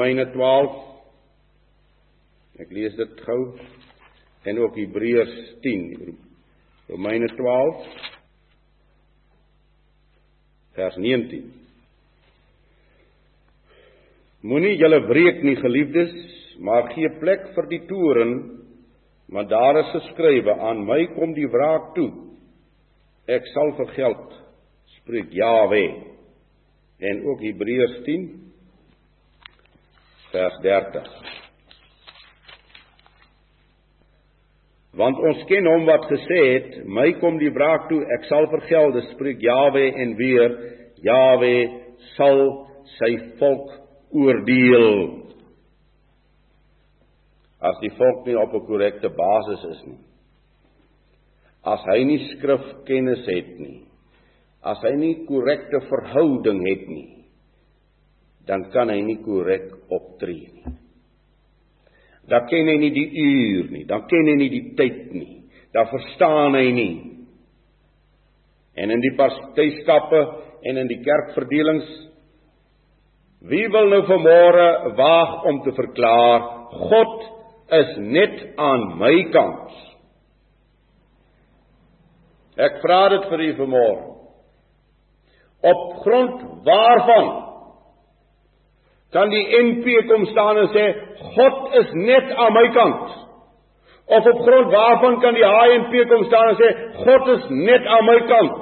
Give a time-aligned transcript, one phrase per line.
[0.00, 0.76] Romeine 12.
[2.64, 3.40] Ek lees dit gou.
[4.48, 6.14] En ook Hebreërs 10.
[6.88, 7.82] Romeine 12
[10.78, 11.52] vers 19.
[14.48, 16.16] Moenie julle breek nie geliefdes,
[16.64, 18.36] maar gee plek vir die toren,
[19.28, 22.08] want daar is geskrywe aan my kom die wraak toe.
[23.28, 24.32] Ek sal vergeld,
[25.02, 25.84] spreek Jawe.
[27.04, 28.30] En ook Hebreërs 10
[30.32, 31.12] vers 30.
[35.00, 39.04] Want ons ken hom wat gesê het, my kom die wraak toe, ek sal vergelde,
[39.12, 40.56] spreek Jawe en weer
[41.06, 41.54] Jawe
[42.16, 42.42] sal
[42.98, 43.70] sy volk
[44.10, 44.90] oordeel.
[47.60, 50.00] As die volk nie op 'n korrekte basis is nie.
[51.64, 53.82] As hy nie skrifkennis het nie.
[54.62, 57.19] As hy nie korrekte verhouding het nie,
[58.50, 60.74] dan kan hy nie korrek optree nie.
[62.30, 65.36] Dan ken hy nie die uur nie, dan ken hy nie die tyd nie.
[65.70, 66.94] Dan verstaan hy nie.
[68.74, 70.20] En in die partyskappe
[70.66, 71.90] en in die kerkverdelings
[73.50, 74.66] wie wil nou vanmôre
[74.98, 76.42] waag om te verklaar
[76.90, 77.22] God
[77.80, 79.78] is net aan my kant.
[82.60, 84.02] Ek vra dit vir u vanmôre.
[85.70, 87.30] Op grond waarvan
[89.14, 90.86] kan die NP kom staan en sê
[91.34, 93.16] God is net aan my kant?
[94.10, 96.70] Of op grond waarvan kan die HNP kom staan en sê
[97.04, 98.60] God is net aan my kant?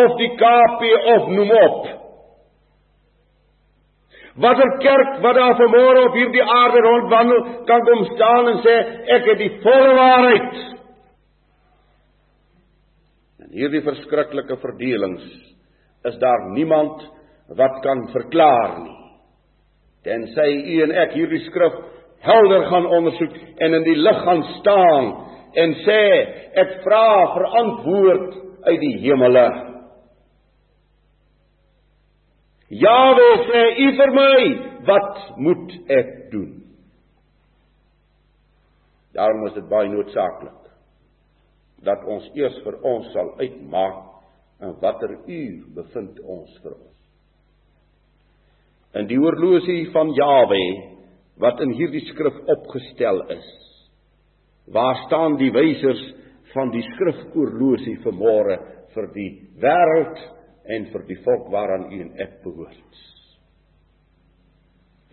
[0.00, 1.78] Of die KP of noem op.
[4.44, 8.74] Watter kerk wat daar vanmôre op hierdie aarde rondwandel kan kom staan en sê
[9.16, 10.60] ek het die volle waarheid?
[13.46, 15.24] En hierdie verskriklike verdelings
[16.04, 17.00] is daar niemand
[17.56, 19.05] wat kan verklaar nie
[20.06, 21.78] tensy u en ek hierdie skrif
[22.26, 25.08] helder gaan ondersoek en in die lig gaan staan
[25.62, 26.02] en sê
[26.62, 28.36] ek vra vir antwoord
[28.66, 29.46] uit die hemele.
[32.82, 34.38] Jawe sê u vir my,
[34.88, 36.52] wat moet ek doen?
[39.16, 40.62] Daarom is dit baie noodsaaklik
[41.86, 44.02] dat ons eers vir ons sal uitmaak
[44.66, 46.95] in watter uur bevind ons vir ons
[48.96, 50.62] in die horlosie van Jawe
[51.42, 53.48] wat in hierdie skrif opgestel is.
[54.72, 56.00] Waar staan die wysers
[56.54, 58.56] van die skrifoorlosie vir môre
[58.94, 59.30] vir die
[59.60, 60.22] wêreld
[60.72, 63.02] en vir die volk waaraan u en ek behoort?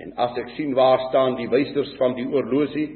[0.01, 2.87] En as ek sien waar staan die wysers van die oorlosie,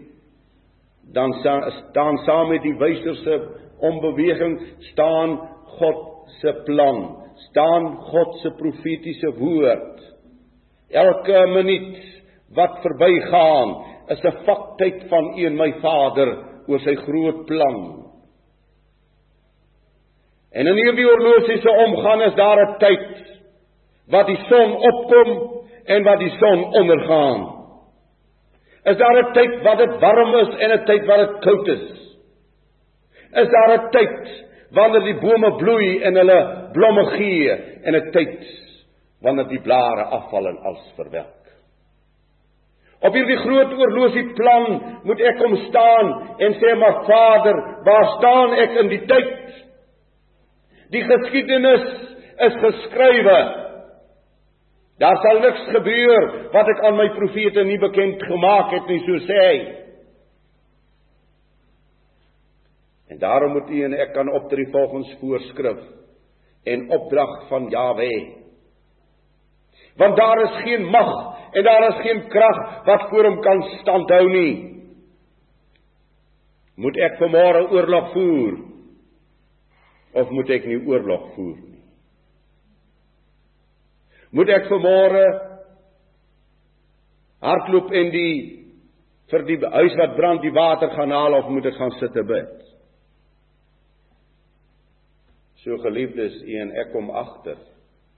[1.14, 3.38] dan staan saam met die wysers se
[3.88, 4.58] onbeweging
[4.92, 5.38] staan
[5.78, 7.04] God se plan,
[7.50, 10.17] staan God se profetiese woord
[10.92, 11.98] Elke minuut
[12.56, 13.76] wat verbygaan
[14.08, 16.30] is 'n faktyd van U en my Vader
[16.68, 18.08] oor sy groot plan.
[20.52, 23.08] En in hierdie horlosie se omgang is daar 'n tyd
[24.08, 25.30] wat die son opkom
[25.86, 27.42] en wat die son ondergaan.
[28.84, 31.86] Is daar 'n tyd wat dit warm is en 'n tyd wat dit koud is?
[33.34, 37.52] Is daar 'n tyd wanneer die bome bloei en hulle blomme gee
[37.84, 38.67] en 'n tyd
[39.22, 41.34] wanneer die blare afval en als verwelk.
[43.06, 44.66] Op hierdie groot oorlosie plan
[45.06, 46.12] moet ek kom staan
[46.42, 49.34] en sê maar Vader, waar staan ek in die tyd?
[50.96, 51.86] Die geskiedenis
[52.48, 53.40] is geskrywe.
[54.98, 59.22] Daar sal niks gebeur wat ek aan my profete nie bekend gemaak het nie, so
[59.28, 59.60] sê hy.
[63.14, 65.86] En daarom moet u en ek kan optree volgens voorskrif
[66.68, 68.47] en opdrag van Jahweh
[69.98, 71.12] want daar is geen mag
[71.52, 74.54] en daar is geen krag wat voor hom kan standhou nie.
[76.78, 78.58] Moet ek vanmôre oorlog voer
[80.14, 81.82] of moet ek nie oorlog voer nie?
[84.38, 85.24] Moet ek vanmôre
[87.42, 88.36] hardloop en die
[89.32, 92.30] vir die huis wat brand die water gaan haal of moet ek gaan sit en
[92.30, 92.54] bid?
[95.64, 97.58] So geliefdes, u en ek kom agter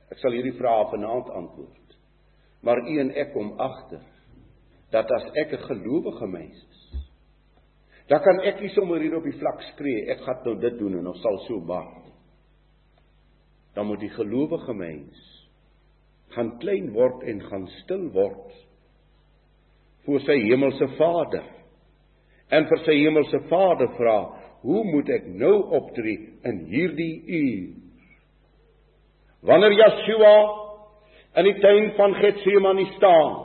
[0.09, 1.97] Ek sal hierdie vrae vanaand antwoord.
[2.65, 4.03] Maar u en ek kom agter
[4.91, 6.79] dat as ek 'n gelowige mens is,
[8.09, 10.97] dan kan ek nie sommer hier op die vlak skree, ek gaan nou dit doen
[10.97, 12.13] en ons sal so maak nie.
[13.75, 15.45] Dan moet die gelowige mens
[16.33, 18.53] gaan klein word en gaan stil word
[20.05, 21.45] voor sy hemelse Vader.
[22.49, 24.17] En vir sy hemelse Vader vra,
[24.61, 26.17] hoe moet ek nou optree
[26.49, 27.88] in hierdie uur?
[29.45, 30.33] Wanneer Yeshua
[31.39, 33.37] in die tuin van Getsemane staan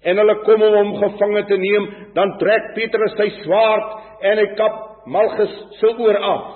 [0.00, 1.86] en hulle kom om hom gevange te neem,
[2.16, 4.78] dan trek Petrus sy swaard en hy kap
[5.10, 6.46] Malchus se oor af.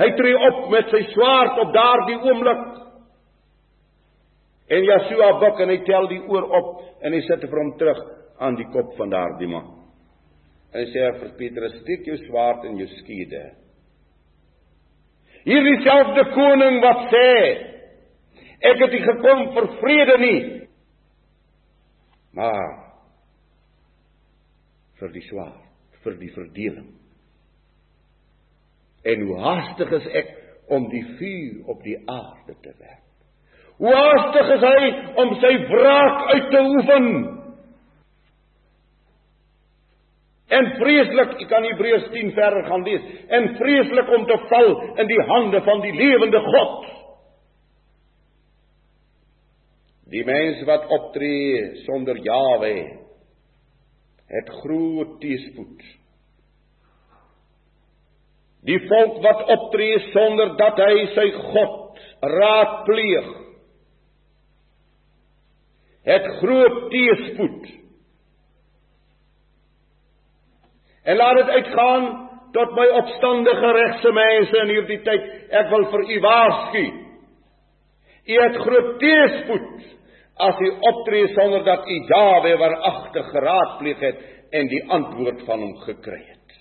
[0.00, 2.64] Hy tree op met sy swaard op daardie oomblik.
[4.72, 6.74] En Yeshua buig en hy tel die oor op
[7.04, 8.02] en hy sit vir hom terug
[8.42, 9.68] aan die kop van daardie man.
[10.72, 13.44] En hy sê vir Petrus: "Steek jou swaard in jou skiede."
[15.44, 17.30] Hierdie selfde koning wat sê:
[18.62, 20.68] "Ek het nie gekom vir vrede nie,
[22.32, 22.94] maar
[25.00, 25.66] vir die swaard,
[26.04, 26.92] vir die verdeling."
[29.04, 30.28] En hoe haastig is ek
[30.68, 33.02] om die vuur op die aarde te werp.
[33.82, 37.08] Hoe haastig is hy om sy wraak uit te oefen.
[40.52, 45.08] En vreeslik, ek kan Hebreërs 10 verder gaan lees, en vreeslik om te val in
[45.08, 46.90] die hande van die lewende God.
[50.12, 52.74] Die mens wat optree sonder Jawe
[54.32, 55.84] het groot teëspoed.
[58.68, 63.30] Die volk wat optree sonder dat hy sy God raadpleeg
[66.06, 67.70] het groot teëspoed.
[71.02, 72.04] En laat dit uitgaan
[72.52, 75.30] tot my opstandige regse mense in hierdie tyd.
[75.50, 76.84] Ek wil vir u waarsku.
[78.22, 79.88] U het groot teëspoed
[80.46, 84.22] as u optree sonder dat u Jawe waaragtig geraadpleeg het
[84.52, 86.56] en die antwoord van hom gekry het.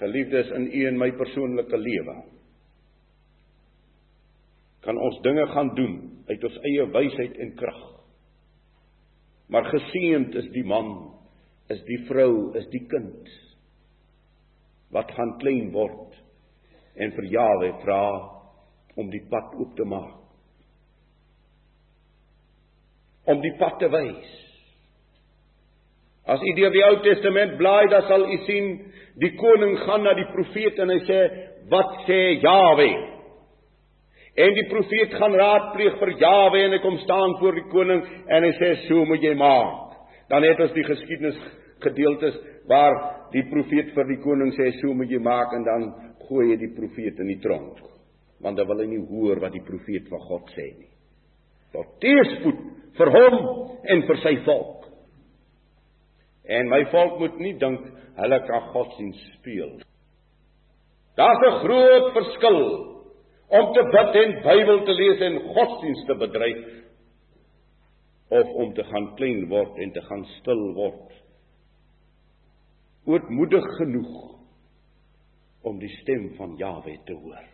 [0.00, 2.16] Geliefdes in u en my persoonlike lewe
[4.86, 5.94] kan ons dinge gaan doen
[6.28, 7.80] uit ons eie wysheid en krag.
[9.50, 10.92] Maar geseënd is die man,
[11.72, 13.34] is die vrou, is die kind
[14.94, 16.14] wat gaan klein word
[16.96, 18.02] en vir Jawe vra
[18.96, 20.14] om die pad oop te maak.
[23.26, 24.28] Om die pad te wys.
[26.26, 28.70] As u deur die Ou Testament blaai, dan sal u sien
[29.20, 31.20] die koning gaan na die profeet en hy sê,
[31.70, 32.90] "Wat sê Jawe?"
[34.36, 38.42] En die profeet gaan raadpleeg vir Jawe en hy kom staan voor die koning en
[38.42, 39.85] hy sê so moet jy maak.
[40.30, 41.38] Dan het ons die geskiedenis
[41.84, 42.38] gedeeltes
[42.70, 42.96] waar
[43.34, 45.86] die profeet vir die koning sê so moet jy maak en dan
[46.26, 47.78] gooi hy die profeet in die tronk.
[48.42, 50.90] Want dan wil hy nie hoor wat die profeet van God sê nie.
[51.74, 52.64] Tot teespoed
[52.96, 53.38] vir hom
[53.92, 54.88] en vir sy volk.
[56.46, 57.86] En my volk moet nie dink
[58.16, 59.78] hulle kan God sien speel.
[61.16, 62.60] Daar's 'n groot verskil
[63.48, 66.64] om te bid en Bybel te lees en godsdienst te bedryf
[68.28, 71.12] of om te gaan klein word en te gaan stil word.
[73.06, 74.16] Ootmoedig genoeg
[75.66, 77.46] om die stem van Jawe te hoor.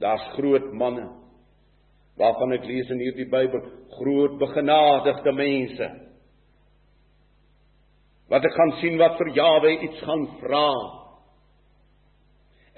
[0.00, 1.08] Daar's groot manne
[2.20, 3.62] waarvan ek lees in hierdie Bybel
[3.96, 5.88] groot begenadigde mense
[8.30, 10.68] wat ek gaan sien wat vir Jawe iets gaan vra.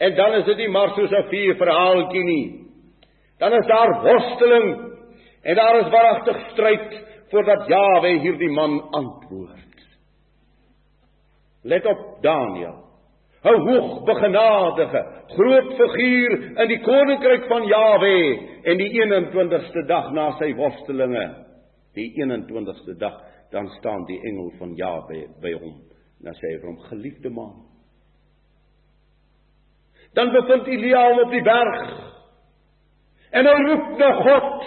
[0.00, 2.46] En dan is dit nie maar soos 'n vier verhaaltjie nie.
[3.38, 4.91] Dan is daar worsteling
[5.42, 7.00] en daar is waaragtig stryd
[7.32, 9.86] voordat Jawe hierdie man antwoord.
[11.62, 12.78] Let op Daniël.
[13.42, 18.18] 'n Hoogbegenadige, groot figuur in die koninkryk van Jawe
[18.62, 21.24] en die 21ste dag na sy worstelinge,
[21.94, 23.18] die 21ste dag,
[23.50, 25.74] dan staan die engel van Jawe by hom.
[26.22, 27.72] Dan sê hy vir hom: "Geliefde man,
[30.12, 31.84] Dan bevind Elia hom op die berg.
[33.32, 34.66] En hy roep na God.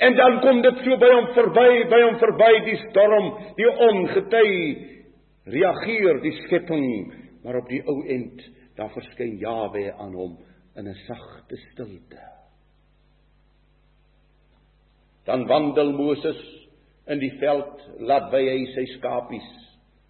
[0.00, 3.26] En dan kom dit so by hom verby, by hom verby die storm,
[3.58, 4.52] die ongety
[5.52, 6.86] reageer die skepping,
[7.44, 8.40] maar op die ou end
[8.78, 10.38] daar verskyn Jawe aan hom
[10.76, 12.22] in 'n sagte stilte.
[15.24, 16.40] Dan wandel Moses
[17.06, 19.50] in die veld, laat by hy sy skapies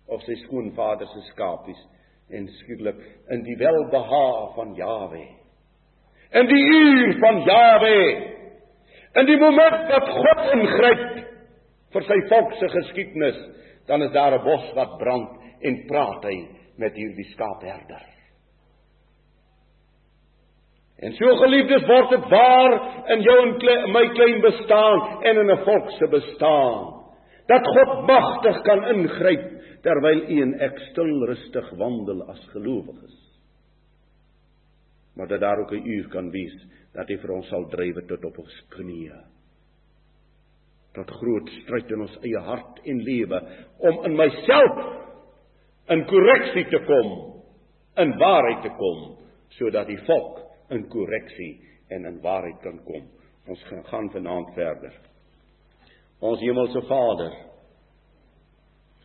[0.06, 1.80] of sy skoonvader se skapies
[2.30, 5.25] en skielik in die welbeha van Jawe.
[6.30, 8.38] In die uur van Jawe.
[9.19, 11.07] In die oomblik wat God ingryp
[11.95, 13.40] vir sy volk se geskiedenis,
[13.90, 15.31] dan is daar 'n bos wat brand
[15.62, 16.37] en praat hy
[16.79, 18.07] met hierdie skaapherder.
[21.00, 22.75] En so geliefdes word dit waar
[23.14, 27.00] in jou en klein, my klein bestaan en in 'n volk se bestaan
[27.47, 29.47] dat God magtig kan ingryp
[29.83, 33.17] terwyl u en ek stil rustig wandel as gelowiges.
[35.17, 36.57] Maar dat daar ook 'n uur kan wees
[36.97, 39.18] dat hy vir ons sal drywe tot op ons knieë.
[40.97, 43.40] Tot groot stryd in ons eie hart en lewe
[43.90, 44.80] om in myself
[45.90, 47.12] in korreksie te kom,
[48.02, 49.00] in waarheid te kom,
[49.59, 50.40] sodat die volk
[50.75, 51.52] in korreksie
[51.94, 53.06] en in waarheid kan kom.
[53.50, 54.94] Ons gaan vanaand verder.
[56.20, 57.32] Ons hemelse Vader,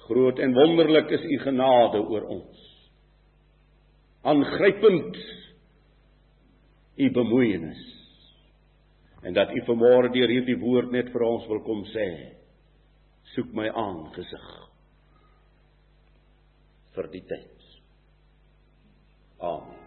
[0.05, 2.65] groot en wonderlik is u genade oor ons.
[4.25, 5.17] Aangrypend
[6.95, 7.81] u bemoeienis.
[9.25, 12.09] En dat u vanmôre deur hierdie woord net vir ons wil kom sê.
[13.33, 14.45] Soek my aangesig
[16.95, 17.65] vir die tyd.
[19.43, 19.84] Amen.